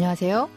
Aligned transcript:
안녕하세요. 0.00 0.48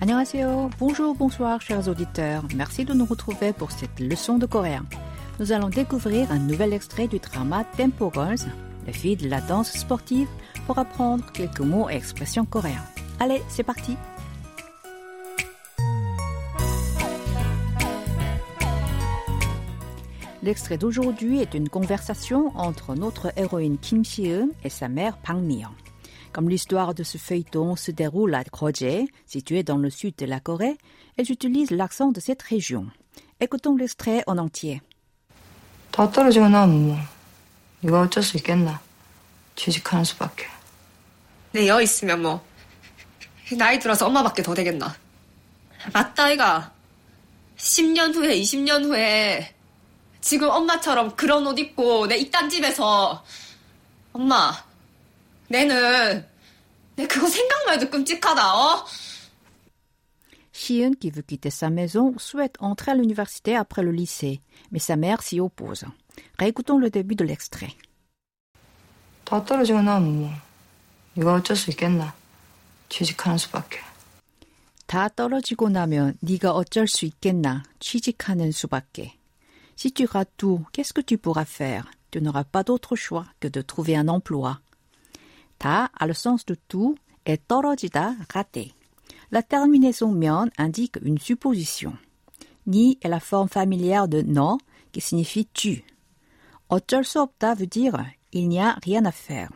Annyeonghaseyo. 0.00 0.70
Bonjour, 0.78 1.14
bonsoir, 1.16 1.60
chers 1.60 1.88
auditeurs. 1.88 2.44
Merci 2.54 2.84
de 2.84 2.92
nous 2.92 3.06
retrouver 3.06 3.52
pour 3.52 3.72
cette 3.72 3.98
leçon 3.98 4.38
de 4.38 4.46
coréen. 4.46 4.84
Nous 5.40 5.52
allons 5.52 5.68
découvrir 5.68 6.30
un 6.30 6.38
nouvel 6.38 6.72
extrait 6.72 7.08
du 7.08 7.18
drama 7.18 7.64
Tempo 7.76 8.10
Girls, 8.12 8.46
la 8.86 8.92
fille 8.92 9.16
de 9.16 9.28
la 9.28 9.40
danse 9.40 9.72
sportive, 9.72 10.28
pour 10.66 10.78
apprendre 10.78 11.24
quelques 11.32 11.60
mots 11.60 11.88
et 11.90 11.94
expressions 11.94 12.44
coréens. 12.44 12.84
Allez, 13.20 13.42
c'est 13.48 13.62
parti. 13.62 13.96
L'extrait 20.42 20.78
d'aujourd'hui 20.78 21.40
est 21.40 21.54
une 21.54 21.68
conversation 21.68 22.52
entre 22.56 22.94
notre 22.94 23.32
héroïne 23.36 23.78
Kim 23.78 24.04
Si-eun 24.04 24.48
et 24.64 24.70
sa 24.70 24.88
mère 24.88 25.18
Bang 25.26 25.42
Mi-young. 25.42 25.72
Comme 26.32 26.50
l'histoire 26.50 26.94
de 26.94 27.02
ce 27.02 27.16
feuilleton 27.18 27.76
se 27.76 27.90
déroule 27.90 28.34
à 28.34 28.44
Kroje, 28.44 29.06
situé 29.26 29.62
dans 29.62 29.78
le 29.78 29.88
sud 29.88 30.14
de 30.18 30.26
la 30.26 30.38
Corée, 30.38 30.76
elles 31.16 31.30
utilisent 31.32 31.70
l'accent 31.70 32.12
de 32.12 32.20
cette 32.20 32.42
région. 32.42 32.86
Écoutons 33.40 33.76
l'extrait 33.76 34.22
en 34.26 34.38
entier. 34.38 34.80
다 35.92 36.10
떨어지고 36.10 36.48
나면 36.50 36.88
뭐 36.88 36.98
네가 37.80 38.02
어쩔 38.02 38.22
수 38.22 38.36
있겠나 38.36 38.78
취직하는 39.54 40.04
수밖에 40.04 40.44
내 41.52 41.66
여 41.68 41.80
있으면 41.80 42.20
뭐 42.20 42.44
나이 43.56 43.78
들어서 43.78 44.06
엄마밖에 44.06 44.42
더 44.42 44.52
되겠나 44.52 44.94
맞다 45.94 46.24
아이가 46.24 46.72
10년 47.56 48.14
후에 48.14 48.38
20년 48.38 48.84
후에 48.84 49.54
지금 50.21 50.49
엄마처럼 50.49 51.15
그런 51.15 51.45
옷 51.47 51.57
입고 51.57 52.07
내 52.07 52.17
이딴 52.17 52.49
집에서 52.49 53.23
엄마 54.13 54.51
내는 55.49 56.25
내 56.95 57.07
그거 57.07 57.27
생각만 57.27 57.75
해도 57.75 57.89
끔찍하다 57.89 58.55
어? 58.55 58.85
Shion, 60.53 60.93
qui 60.93 61.09
veut 61.09 61.25
quitter 61.25 61.49
sa 61.49 61.69
maison, 61.69 62.13
souhaite 62.19 62.55
entrer 62.59 62.91
à 62.91 62.95
l'université 62.95 63.55
après 63.55 63.81
le 63.81 63.91
lycée, 63.91 64.41
mais 64.69 64.79
sa 64.79 64.95
mère 64.95 65.23
s'y 65.23 65.39
oppose. 65.39 65.85
Réécoutons 66.37 66.77
le 66.77 66.91
début 66.91 67.15
de 67.15 67.25
l'extrait. 67.25 67.75
다 69.25 69.43
떨어지고 69.45 69.81
나면 69.81 70.19
뭐 70.19 70.31
네가 71.13 71.33
어쩔 71.35 71.55
수 71.55 71.71
있겠나 71.71 72.13
취직하는 72.89 73.37
수밖에 73.37 73.79
다 74.85 75.07
떨어지고 75.07 75.69
나면 75.69 76.17
네가 76.19 76.51
어쩔 76.51 76.85
수 76.85 77.05
있겠나 77.05 77.63
취직하는 77.79 78.51
수밖에. 78.51 79.20
Si 79.80 79.92
tu 79.92 80.06
rates 80.06 80.32
tout, 80.36 80.66
qu'est-ce 80.72 80.92
que 80.92 81.00
tu 81.00 81.18
pourras 81.18 81.44
faire 81.44 81.90
Tu 82.10 82.20
n'auras 82.22 82.44
pas 82.44 82.62
d'autre 82.62 82.96
choix 82.96 83.26
que 83.40 83.48
de 83.48 83.60
trouver 83.60 83.96
un 83.96 84.08
emploi. 84.08 84.60
다 85.58 85.90
a 85.98 86.06
le 86.06 86.14
sens 86.14 86.44
de 86.44 86.56
tout 86.68 86.96
et 87.24 87.38
떨어지다 87.48 88.16
rater. 88.32 88.72
La 89.30 89.42
terminaison 89.42 90.12
면 90.12 90.50
indique 90.58 90.98
une 91.02 91.18
supposition. 91.18 91.94
Ni 92.66 92.98
est 93.02 93.08
la 93.08 93.20
forme 93.20 93.48
familière 93.48 94.08
de 94.08 94.22
no 94.22 94.58
qui 94.92 95.00
signifie 95.00 95.46
tu. 95.46 95.82
어쩔 96.68 97.04
수 97.04 97.20
없다 97.20 97.54
veut 97.54 97.66
dire 97.66 98.04
il 98.32 98.48
n'y 98.48 98.60
a 98.60 98.76
rien 98.82 99.04
à 99.04 99.12
faire. 99.12 99.50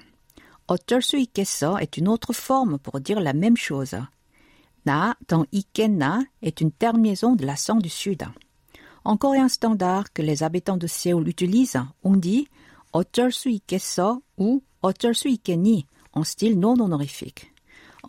어쩔 0.66 1.02
수 1.02 1.16
있겠어 1.18 1.78
est 1.80 1.96
une 1.96 2.08
autre 2.08 2.32
forme 2.32 2.78
pour 2.78 3.00
dire 3.00 3.20
la 3.20 3.32
même 3.32 3.56
chose. 3.56 3.96
Na 4.86 5.16
dans 5.28 5.44
있겠나 5.52 6.24
est 6.42 6.60
une 6.60 6.72
terminaison 6.72 7.34
de 7.34 7.44
l'accent 7.44 7.76
du 7.76 7.88
sud. 7.88 8.24
En 9.04 9.16
coréen 9.16 9.48
standard 9.48 10.12
que 10.12 10.22
les 10.22 10.42
habitants 10.42 10.76
de 10.76 10.86
Séoul 10.86 11.26
utilisent, 11.28 11.82
on 12.04 12.16
dit 12.16 12.48
어쩔 12.92 13.32
수 13.32 13.48
있겠어 13.48 14.20
ou 14.36 14.62
어쩔 14.82 15.14
수 15.14 15.28
있겠니 15.28 15.86
en 16.12 16.24
style 16.24 16.58
non 16.58 16.80
honorifique. 16.80 17.52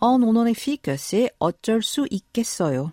En 0.00 0.18
non 0.18 0.28
honorifique, 0.30 0.90
c'est 0.98 1.30
어쩔 1.38 1.82
수 1.82 2.06
있겠어요. 2.10 2.92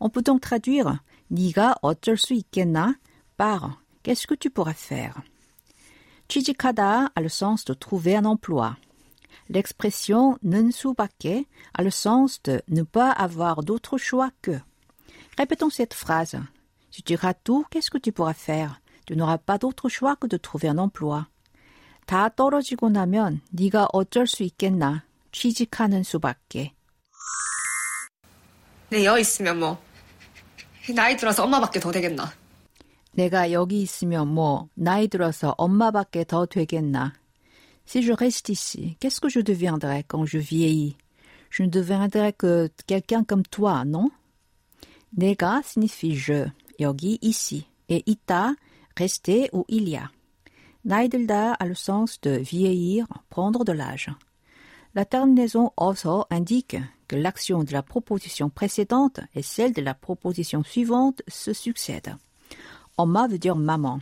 On 0.00 0.10
peut 0.10 0.22
donc 0.22 0.42
traduire 0.42 1.00
네가 1.30 1.76
어쩔 1.82 2.16
수 2.16 2.34
있겠나 2.34 2.98
par 3.36 3.80
qu'est-ce 4.02 4.26
que 4.26 4.34
tu 4.34 4.50
pourras 4.50 4.74
faire. 4.74 5.22
취직하다 6.28 7.10
a 7.14 7.20
le 7.20 7.28
sens 7.28 7.64
de 7.64 7.74
trouver 7.74 8.16
un 8.16 8.24
emploi. 8.24 8.76
L'expression 9.48 10.38
는 10.42 10.70
수밖에 10.70 11.46
a 11.72 11.82
le 11.82 11.90
sens 11.90 12.42
de 12.42 12.62
ne 12.68 12.82
pas 12.82 13.10
avoir 13.10 13.62
d'autre 13.62 13.98
choix 13.98 14.30
que. 14.42 14.58
Répétons 15.36 15.70
cette 15.70 15.94
phrase. 15.94 16.38
Si 16.98 17.02
tu 17.02 17.16
rates 17.16 17.40
tout, 17.44 17.64
qu'est-ce 17.70 17.90
que 17.90 17.98
tu 17.98 18.12
pourras 18.12 18.34
faire? 18.34 18.80
Tu 19.06 19.16
n'auras 19.16 19.38
pas 19.38 19.58
d'autre 19.58 19.88
choix 19.88 20.16
que 20.16 20.26
de 20.26 20.36
trouver 20.36 20.68
un 20.68 20.78
emploi. 20.78 21.26
다 22.06 22.28
떨어지고 22.28 22.90
나면 22.90 23.40
네가 23.50 23.88
어쩔 23.92 24.26
수 24.26 24.42
있겠나? 24.42 25.04
취직하는 25.32 26.02
수밖에. 26.02 26.74
내 28.90 29.04
여 29.04 29.18
있으면 29.18 29.58
뭐 29.58 29.78
나이 30.94 31.16
들어서 31.16 31.42
엄마밖에 31.44 31.80
더 31.80 31.90
되겠나 31.90 32.30
내가 33.12 33.50
여기 33.50 33.80
있으면 33.80 34.28
뭐 34.28 34.68
나이 34.74 35.08
들어서 35.08 35.54
엄마밖에 35.56 36.24
더 36.24 36.46
되겠나? 36.46 37.14
Si 37.86 38.02
je 38.02 38.12
reste 38.12 38.50
ici, 38.52 38.96
qu'est-ce 39.00 39.20
que 39.20 39.28
je 39.28 39.40
deviendrai 39.40 40.04
quand 40.06 40.24
je 40.26 40.38
vieillis? 40.38 40.96
Je 41.50 41.62
ne 41.64 41.68
deviendrai 41.68 42.32
que 42.32 42.70
quelqu'un 42.86 43.24
comme 43.24 43.42
toi, 43.44 43.84
non? 43.84 44.10
내가 45.10 45.62
signifie 45.62 46.16
je, 46.16 46.50
여기, 46.79 47.19
ici. 47.21 47.65
Et 47.87 48.03
ita, 48.05 48.55
rester 48.95 49.49
ou 49.53 49.65
il 49.67 49.89
y 49.89 49.95
a. 49.95 50.11
Naidilda 50.85 51.53
a 51.53 51.65
le 51.65 51.75
sens 51.75 52.21
de 52.21 52.31
vieillir, 52.31 53.07
prendre 53.29 53.65
de 53.65 53.71
l'âge. 53.71 54.09
La 54.95 55.05
terminaison 55.05 55.71
oso 55.77 56.25
indique 56.29 56.77
que 57.07 57.15
l'action 57.15 57.63
de 57.63 57.73
la 57.73 57.83
proposition 57.83 58.49
précédente 58.49 59.19
et 59.35 59.41
celle 59.41 59.73
de 59.73 59.81
la 59.81 59.93
proposition 59.93 60.63
suivante 60.63 61.21
se 61.27 61.53
succèdent. 61.53 62.15
Oma 62.97 63.27
veut 63.27 63.39
dire 63.39 63.55
maman. 63.55 63.99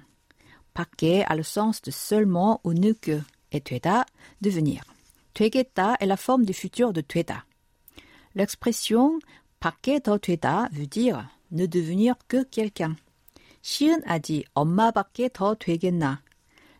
Paquet 0.73 1.23
a 1.27 1.35
le 1.35 1.43
sens 1.43 1.81
de 1.81 1.91
seulement 1.91 2.61
ou 2.63 2.73
ne 2.73 2.93
que 2.93 3.21
et 3.51 3.61
tueda 3.61 4.05
devenir. 4.41 4.83
Tuegeta 5.33 5.95
est 5.99 6.05
la 6.05 6.17
forme 6.17 6.45
du 6.45 6.53
futur 6.53 6.93
de 6.93 7.01
tueda. 7.01 7.43
L'expression 8.35 9.19
paquet 9.59 10.01
to 10.01 10.17
tueda 10.17 10.69
veut 10.71 10.87
dire 10.87 11.29
ne 11.50 11.66
devenir 11.66 12.14
que 12.28 12.44
quelqu'un. 12.44 12.96
시은 13.62 14.02
a 14.06 14.18
dit 14.18 14.44
엄마밖에 14.54 15.28
더 15.32 15.54
되겠나. 15.54 16.22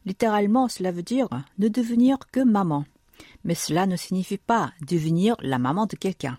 Littéralement, 0.04 0.68
cela 0.68 0.90
veut 0.90 1.04
dire 1.04 1.28
ne 1.58 1.68
devenir 1.68 2.18
que 2.32 2.40
maman. 2.40 2.84
Mais 3.44 3.54
cela 3.54 3.86
ne 3.86 3.96
signifie 3.96 4.38
pas 4.38 4.72
devenir 4.86 5.36
la 5.40 5.58
maman 5.58 5.86
de 5.86 5.96
quelqu'un. 5.96 6.36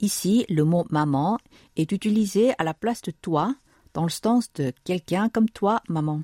Ici, 0.00 0.46
le 0.48 0.64
mot 0.64 0.84
maman 0.90 1.38
est 1.76 1.92
utilisé 1.92 2.54
à 2.58 2.64
la 2.64 2.74
place 2.74 3.02
de 3.02 3.10
toi 3.10 3.54
dans 3.94 4.04
le 4.04 4.10
sens 4.10 4.52
de 4.54 4.72
quelqu'un 4.84 5.28
comme 5.28 5.48
toi, 5.48 5.82
maman. 5.88 6.22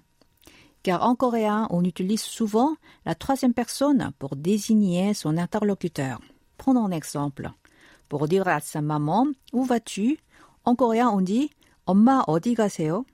Car 0.82 1.02
en 1.02 1.14
coréen, 1.14 1.66
on 1.70 1.82
utilise 1.84 2.22
souvent 2.22 2.76
la 3.06 3.14
troisième 3.14 3.54
personne 3.54 4.12
pour 4.18 4.36
désigner 4.36 5.14
son 5.14 5.38
interlocuteur. 5.38 6.20
Prenons 6.58 6.86
un 6.86 6.90
exemple. 6.90 7.50
Pour 8.08 8.28
dire 8.28 8.46
à 8.46 8.60
sa 8.60 8.80
maman 8.80 9.26
où 9.52 9.64
vas-tu, 9.64 10.18
en 10.68 10.74
coréen 10.74 11.08
on 11.08 11.20
dit 11.20 11.50
엄마 11.86 12.22
어디 12.26 12.54
가세요? 12.54 13.04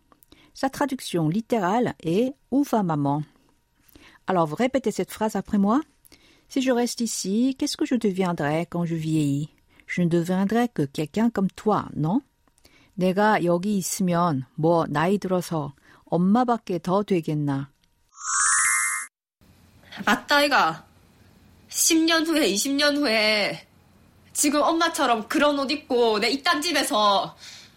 Sa 0.54 0.68
traduction 0.68 1.28
littérale 1.28 1.94
est 2.02 2.34
où 2.50 2.62
va 2.62 2.82
maman? 2.82 3.22
Alors 4.26 4.46
vous 4.46 4.56
répétez 4.56 4.90
cette 4.90 5.10
phrase 5.10 5.36
après 5.36 5.58
moi. 5.58 5.80
Si 6.48 6.62
je 6.62 6.72
reste 6.72 7.00
ici, 7.00 7.56
qu'est-ce 7.58 7.76
que 7.76 7.86
je 7.86 7.94
deviendrai 7.94 8.66
quand 8.66 8.84
je 8.84 8.94
vieillis? 8.94 9.50
Je 9.86 10.02
ne 10.02 10.08
deviendrai 10.08 10.68
que 10.68 10.82
quelqu'un 10.82 11.30
comme 11.30 11.50
toi, 11.50 11.88
non? 11.96 12.22
내가 12.96 13.44
여기 13.44 13.78
있으면 13.78 14.44
뭐 14.56 14.86
나이 14.88 15.18
들어서 15.18 15.74
엄마밖에 16.06 16.78
더 16.80 17.02
되겠나? 17.02 17.70
맞다 20.04 20.36
아이가 20.36 20.86
10년 21.68 22.26
후에 22.26 22.52
20년 22.52 22.96
후에 22.96 23.66
지금 24.34 24.62
엄마처럼 24.62 25.28
그런 25.28 25.58
옷 25.58 25.70
입고 25.70 26.20
내 26.20 26.30
이딴 26.30 26.62
집에서 26.62 27.36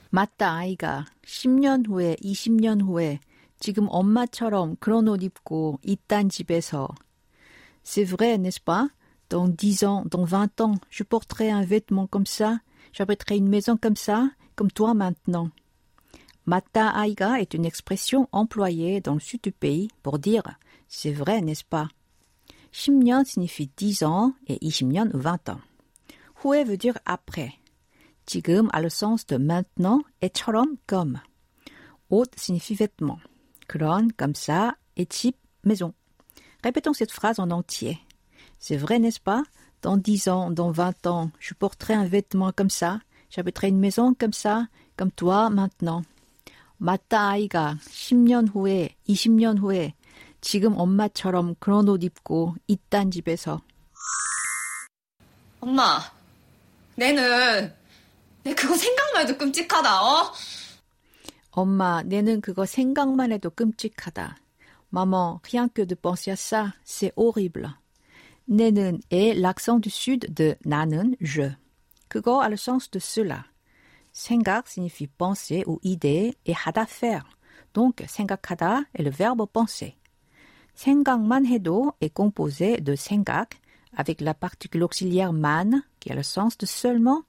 맞다, 0.09 0.57
아이가. 0.57 1.05
10년 1.25 1.87
후에, 1.87 2.15
20년 2.21 2.85
후에 2.85 3.19
지금 3.59 3.87
엄마처럼 3.89 4.75
그런 4.79 5.07
옷 5.07 5.23
입고 5.23 5.79
이딴 5.83 6.29
집에서. 6.29 6.87
C'est 7.83 8.05
vrai, 8.05 8.37
n'est-ce 8.37 8.61
pas? 8.63 8.89
Dans 9.29 9.47
10 9.47 9.83
ans, 9.85 10.03
dans 10.09 10.25
20 10.25 10.61
ans, 10.61 10.75
je 10.91 11.03
porterai 11.03 11.49
un 11.49 11.65
vêtement 11.65 12.05
comme 12.05 12.27
ça, 12.27 12.59
j'habiterai 12.93 13.37
une 13.37 13.49
maison 13.49 13.75
comme 13.75 13.95
ça, 13.95 14.29
comme 14.55 14.69
toi 14.69 14.93
maintenant. 14.93 15.49
Mata 16.45 16.93
aiga 17.03 17.39
est 17.39 17.53
une 17.53 17.65
expression 17.65 18.27
employée 18.31 19.01
dans 19.01 19.15
le 19.15 19.19
sud 19.19 19.41
du 19.41 19.51
pays 19.51 19.87
pour 20.03 20.19
dire 20.19 20.43
c'est 20.87 21.13
vrai, 21.13 21.41
n'est-ce 21.41 21.63
pas? 21.63 21.87
10년 22.71 23.25
signifie 23.25 23.71
10 23.75 24.03
ans 24.03 24.33
et 24.47 24.57
20년 24.57 25.09
20 25.13 25.49
ans. 25.49 25.61
후에 26.41 26.63
veut 26.63 26.77
dire 26.77 26.97
après. 27.05 27.53
지금 28.25 28.69
a 28.71 28.81
le 28.81 28.89
sens 28.89 29.25
de 29.25 29.37
maintenant 29.37 30.01
et 30.21 30.29
처럼 30.29 30.77
comme. 30.87 31.19
옷 32.09 32.29
signifie 32.35 32.75
vêtement. 32.75 33.19
그런 33.67 34.11
comme 34.11 34.35
ça 34.35 34.75
et 34.95 35.05
type 35.05 35.37
maison. 35.63 35.93
Répétons 36.63 36.93
cette 36.93 37.11
phrase 37.11 37.39
en 37.39 37.51
entier. 37.51 37.99
C'est 38.59 38.77
vrai, 38.77 38.99
n'est-ce 38.99 39.19
pas 39.19 39.43
Dans 39.81 39.97
dix 39.97 40.27
ans, 40.27 40.51
dans 40.51 40.71
vingt 40.71 41.05
ans, 41.07 41.31
je 41.39 41.53
porterai 41.53 41.93
un 41.93 42.05
vêtement 42.05 42.51
comme 42.51 42.69
ça, 42.69 42.99
j'habiterai 43.29 43.67
une 43.67 43.79
maison 43.79 44.13
comme 44.13 44.33
ça, 44.33 44.67
comme 44.95 45.11
toi 45.11 45.49
maintenant. 45.49 46.03
맞다 46.77 47.29
아이가 47.29 47.77
10년 47.81 48.53
후에, 48.53 48.95
20년 49.07 49.59
후에 49.59 49.93
지금 50.41 50.77
엄마처럼 50.77 51.55
그런 51.59 51.87
옷 51.87 52.03
입고 52.03 52.55
이딴 52.67 53.11
집에서 53.11 53.61
엄마, 55.61 55.99
내는 56.97 57.73
내 58.43 58.53
그거 58.53 58.75
생각만 58.75 59.23
해도 59.23 59.37
끔찍하다. 59.37 60.01
어? 60.03 60.33
엄마, 61.51 62.03
내는 62.03 62.41
그거 62.41 62.65
생각만 62.65 63.31
해도 63.31 63.49
끔찍하다. 63.49 64.37
Maman, 64.91 65.39
rien 65.43 65.69
que 65.69 65.85
de 65.85 65.95
penser 65.95 66.31
à 66.31 66.35
ça, 66.35 66.73
c'est 66.83 67.11
horrible. 67.15 67.73
내는 68.47 69.01
est 69.09 69.33
l'accent 69.33 69.79
du 69.79 69.89
sud 69.89 70.31
de 70.33 70.55
나는, 70.65 71.15
je. 71.19 71.55
그거 72.09 72.41
a 72.41 72.49
le 72.49 72.57
sens 72.57 72.91
de 72.91 72.99
cela. 72.99 73.45
생각 74.11 74.67
signifie 74.67 75.07
penser 75.07 75.63
ou 75.65 75.79
idée 75.81 76.35
et 76.45 76.53
하다 76.53 76.85
faire. 76.85 77.25
Donc, 77.73 78.03
생각하다 78.07 78.85
est 78.93 79.03
le 79.03 79.09
verbe 79.09 79.47
penser. 79.47 79.95
생각만 80.75 81.45
해도 81.45 81.93
est 82.01 82.13
composé 82.13 82.77
de 82.77 82.95
생각 82.95 83.57
avec 83.95 84.21
la 84.21 84.33
particule 84.33 84.83
auxiliaire 84.83 85.33
man 85.33 85.83
qui 85.99 86.11
a 86.11 86.15
le 86.15 86.23
sens 86.23 86.57
de 86.57 86.65
seulement 86.65 87.23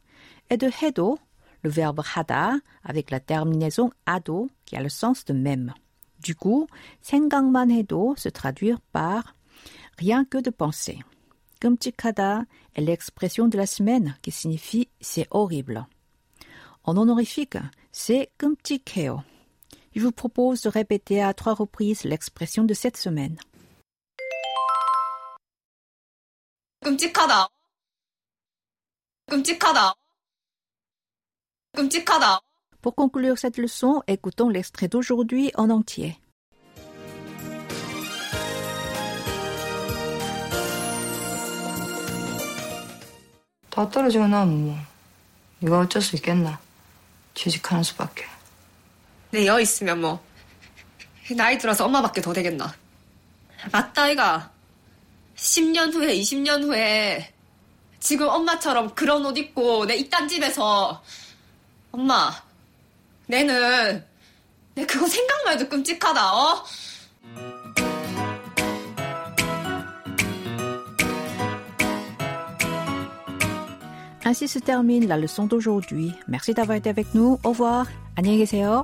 et 0.50 0.56
de 0.56 0.70
해도 0.70 1.18
le 1.62 1.70
verbe 1.70 2.02
하다 2.02 2.60
avec 2.84 3.10
la 3.10 3.20
terminaison 3.20 3.90
ado 4.06 4.50
qui 4.64 4.76
a 4.76 4.82
le 4.82 4.88
sens 4.88 5.24
de 5.24 5.32
même. 5.32 5.72
Du 6.20 6.34
coup, 6.34 6.66
생각만 7.02 7.70
해도 7.70 8.14
se 8.16 8.28
traduire 8.28 8.80
par 8.92 9.34
rien 9.98 10.24
que 10.24 10.38
de 10.40 10.50
penser. 10.50 11.00
끔찍하다 11.60 12.46
est 12.74 12.82
l'expression 12.82 13.48
de 13.48 13.56
la 13.56 13.66
semaine 13.66 14.16
qui 14.22 14.30
signifie 14.30 14.88
c'est 15.00 15.26
horrible. 15.30 15.86
En 16.84 16.96
honorifique, 16.96 17.56
c'est 17.92 18.30
끔찍해요. 18.36 19.24
Je 19.94 20.00
vous 20.00 20.12
propose 20.12 20.60
de 20.62 20.68
répéter 20.68 21.22
à 21.22 21.32
trois 21.32 21.54
reprises 21.54 22.04
l'expression 22.04 22.64
de 22.64 22.74
cette 22.74 22.96
semaine. 22.96 23.38
끔찍하다. 26.82 27.48
끔찍하다. 29.29 29.93
끔찍하다. 31.75 32.39
Pour 32.81 32.95
conclure 32.95 33.37
cette 33.37 33.57
leçon, 33.57 34.01
écoutons 34.07 34.49
l'extrait 34.49 34.87
d'aujourd'hui 34.87 35.51
en 35.55 35.69
entier. 35.69 36.15
다 43.69 43.89
떨어지고 43.89 44.27
나면 44.27 44.65
뭐 44.65 44.77
네가 45.59 45.79
어쩔 45.79 46.01
수 46.01 46.15
있겠나 46.15 46.59
취직하는 47.33 47.83
수밖에 47.83 48.25
내 49.31 49.45
여 49.45 49.59
있으면 49.59 50.01
뭐 50.01 50.23
나이 51.37 51.57
들어서 51.59 51.85
엄마밖에 51.85 52.21
더 52.21 52.33
되겠나. 52.33 52.73
맞다 53.71 54.03
아이가 54.03 54.51
10년 55.35 55.93
후에 55.93 56.15
20년 56.15 56.63
후에 56.63 57.31
지금 57.99 58.27
엄마처럼 58.29 58.95
그런 58.95 59.25
옷 59.25 59.37
입고 59.37 59.85
내 59.85 59.95
이딴 59.95 60.27
집에서 60.27 61.01
엄마 61.91 62.31
내는 63.27 64.03
내 64.75 64.85
그거 64.85 65.07
생각만 65.07 65.55
해도 65.55 65.69
끔찍하다 65.69 66.33
어? 66.33 66.63
Termine 74.63 75.07
la 75.07 75.17
leçon 75.17 75.47
d'aujourd'hui. 75.47 76.13
Merci 76.27 76.53
d'avoir 76.53 76.77
été 76.77 76.89
avec 76.89 77.15
nous. 77.15 77.39
Au 77.43 77.49
revoir. 77.49 77.87
안녕히 78.15 78.37
계세요. 78.37 78.83